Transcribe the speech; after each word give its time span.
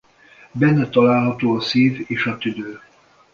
Benne 0.55 0.89
található 0.89 1.55
a 1.55 1.59
szív 1.59 2.05
és 2.07 2.25
a 2.25 2.37
tüdő. 2.37 2.79